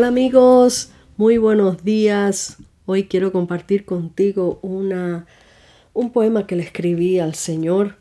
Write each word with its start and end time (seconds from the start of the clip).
amigos, 0.00 0.90
muy 1.18 1.36
buenos 1.36 1.84
días. 1.84 2.56
Hoy 2.86 3.04
quiero 3.04 3.30
compartir 3.30 3.84
contigo 3.84 4.58
una, 4.62 5.26
un 5.92 6.12
poema 6.12 6.46
que 6.46 6.56
le 6.56 6.62
escribí 6.62 7.18
al 7.18 7.34
Señor 7.34 7.98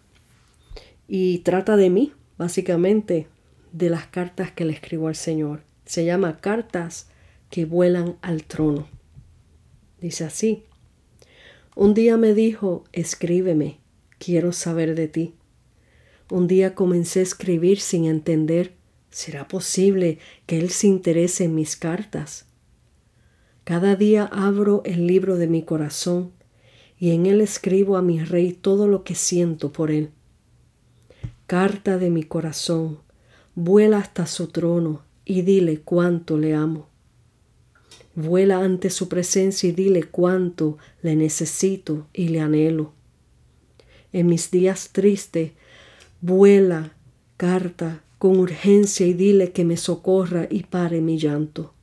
y 1.07 1.39
trata 1.39 1.75
de 1.75 1.89
mí, 1.89 2.13
básicamente, 2.37 3.27
de 3.73 3.89
las 3.89 4.07
cartas 4.07 4.51
que 4.51 4.63
le 4.63 4.71
escribo 4.71 5.09
al 5.09 5.15
Señor. 5.15 5.63
Se 5.85 6.05
llama 6.05 6.39
Cartas 6.39 7.09
que 7.49 7.65
vuelan 7.65 8.15
al 8.21 8.45
trono. 8.45 8.87
Dice 9.99 10.23
así, 10.23 10.63
un 11.75 11.93
día 11.93 12.15
me 12.15 12.33
dijo, 12.33 12.85
escríbeme, 12.93 13.79
quiero 14.17 14.53
saber 14.53 14.95
de 14.95 15.09
ti. 15.09 15.33
Un 16.31 16.47
día 16.47 16.73
comencé 16.73 17.19
a 17.19 17.23
escribir 17.23 17.81
sin 17.81 18.05
entender 18.05 18.73
¿Será 19.11 19.47
posible 19.47 20.17
que 20.47 20.57
Él 20.57 20.71
se 20.71 20.87
interese 20.87 21.43
en 21.43 21.53
mis 21.53 21.75
cartas? 21.75 22.45
Cada 23.63 23.95
día 23.95 24.25
abro 24.31 24.81
el 24.85 25.05
libro 25.05 25.37
de 25.37 25.47
mi 25.47 25.63
corazón 25.63 26.31
y 26.97 27.11
en 27.11 27.25
él 27.25 27.41
escribo 27.41 27.97
a 27.97 28.01
mi 28.01 28.23
Rey 28.23 28.53
todo 28.53 28.87
lo 28.87 29.03
que 29.03 29.15
siento 29.15 29.73
por 29.73 29.91
Él. 29.91 30.11
Carta 31.47 31.97
de 31.97 32.09
mi 32.09 32.23
corazón, 32.23 32.99
vuela 33.55 33.97
hasta 33.97 34.25
su 34.25 34.47
trono 34.47 35.03
y 35.25 35.41
dile 35.41 35.81
cuánto 35.81 36.37
le 36.37 36.53
amo. 36.53 36.89
Vuela 38.15 38.59
ante 38.59 38.89
su 38.89 39.09
presencia 39.09 39.69
y 39.69 39.71
dile 39.71 40.03
cuánto 40.03 40.77
le 41.01 41.15
necesito 41.15 42.07
y 42.13 42.29
le 42.29 42.39
anhelo. 42.39 42.93
En 44.13 44.27
mis 44.27 44.51
días 44.51 44.89
tristes, 44.91 45.51
vuela, 46.21 46.93
carta, 47.37 48.03
con 48.21 48.37
urgencia 48.37 49.07
y 49.07 49.13
dile 49.13 49.51
que 49.51 49.65
me 49.65 49.77
socorra 49.77 50.45
y 50.47 50.61
pare 50.61 51.01
mi 51.01 51.17
llanto. 51.17 51.73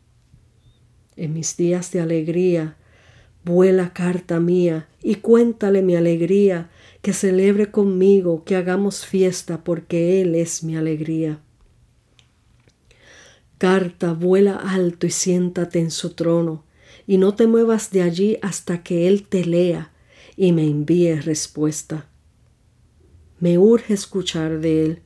En 1.17 1.33
mis 1.33 1.56
días 1.56 1.91
de 1.91 2.00
alegría, 2.00 2.77
vuela 3.44 3.92
carta 3.92 4.39
mía 4.39 4.86
y 5.03 5.16
cuéntale 5.16 5.83
mi 5.83 5.97
alegría, 5.97 6.70
que 7.03 7.12
celebre 7.12 7.72
conmigo, 7.72 8.44
que 8.44 8.55
hagamos 8.55 9.05
fiesta, 9.05 9.64
porque 9.64 10.20
Él 10.22 10.36
es 10.36 10.62
mi 10.62 10.77
alegría. 10.77 11.41
Carta, 13.59 14.12
vuela 14.12 14.55
alto 14.55 15.09
y 15.09 15.11
siéntate 15.11 15.81
en 15.81 15.91
su 15.91 16.11
trono, 16.11 16.62
y 17.05 17.19
no 17.19 17.34
te 17.34 17.48
muevas 17.48 17.91
de 17.91 18.03
allí 18.03 18.39
hasta 18.42 18.84
que 18.84 19.09
Él 19.09 19.27
te 19.27 19.44
lea 19.44 19.91
y 20.36 20.53
me 20.53 20.69
envíe 20.69 21.16
respuesta. 21.16 22.06
Me 23.41 23.59
urge 23.59 23.92
escuchar 23.94 24.61
de 24.61 24.84
Él, 24.84 25.03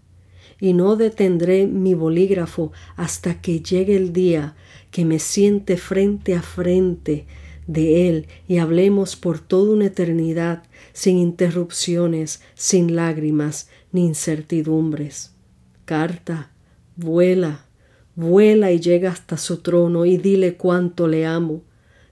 y 0.62 0.74
no 0.74 0.94
detendré 0.94 1.66
mi 1.66 1.94
bolígrafo 1.94 2.70
hasta 2.94 3.40
que 3.40 3.62
llegue 3.62 3.96
el 3.96 4.12
día 4.12 4.54
que 4.92 5.04
me 5.04 5.18
siente 5.18 5.76
frente 5.76 6.36
a 6.36 6.42
frente 6.42 7.26
de 7.66 8.08
Él 8.08 8.28
y 8.46 8.58
hablemos 8.58 9.16
por 9.16 9.40
toda 9.40 9.72
una 9.72 9.86
eternidad 9.86 10.62
sin 10.92 11.18
interrupciones, 11.18 12.42
sin 12.54 12.94
lágrimas 12.94 13.70
ni 13.90 14.06
incertidumbres. 14.06 15.34
Carta, 15.84 16.52
vuela, 16.94 17.66
vuela 18.14 18.70
y 18.70 18.78
llega 18.78 19.10
hasta 19.10 19.38
su 19.38 19.62
trono 19.62 20.06
y 20.06 20.16
dile 20.16 20.54
cuánto 20.54 21.08
le 21.08 21.26
amo, 21.26 21.64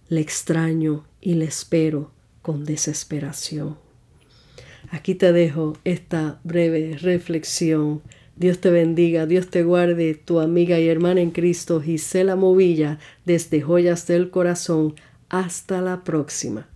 le 0.08 0.20
extraño 0.20 1.04
y 1.20 1.34
le 1.34 1.44
espero 1.44 2.10
con 2.42 2.64
desesperación. 2.64 3.78
Aquí 4.90 5.14
te 5.14 5.32
dejo 5.32 5.74
esta 5.84 6.40
breve 6.42 6.98
reflexión 6.98 8.02
Dios 8.40 8.58
te 8.58 8.70
bendiga, 8.70 9.26
Dios 9.26 9.48
te 9.48 9.62
guarde, 9.64 10.14
tu 10.14 10.40
amiga 10.40 10.80
y 10.80 10.88
hermana 10.88 11.20
en 11.20 11.30
Cristo, 11.30 11.82
Gisela 11.82 12.36
Movilla, 12.36 12.98
desde 13.26 13.60
Joyas 13.60 14.06
del 14.06 14.30
Corazón. 14.30 14.94
Hasta 15.28 15.82
la 15.82 16.04
próxima. 16.04 16.66